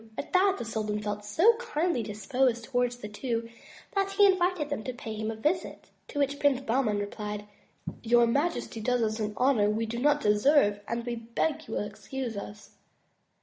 At 0.17 0.33
that 0.33 0.55
the 0.57 0.65
sultan 0.65 0.99
felt 0.99 1.23
so 1.23 1.53
kindly 1.57 2.01
disposed 2.01 2.63
towards 2.63 2.95
the 2.97 3.07
two 3.07 3.47
that 3.93 4.13
he 4.13 4.25
invited 4.25 4.69
them 4.71 4.83
to 4.85 4.93
pay 4.93 5.13
him 5.13 5.29
a 5.29 5.35
visit, 5.35 5.91
to 6.07 6.17
which 6.17 6.39
Prince 6.39 6.61
Bahman 6.61 6.97
replied: 6.97 7.45
Your 8.01 8.25
majesty 8.25 8.81
does 8.81 9.03
us 9.03 9.19
an 9.19 9.33
honor 9.37 9.69
we 9.69 9.85
do 9.85 9.99
not 9.99 10.19
deserve 10.21 10.79
and 10.87 11.05
we 11.05 11.15
beg 11.17 11.67
you 11.67 11.75
will 11.75 11.83
excuse 11.83 12.35
us." 12.35 12.71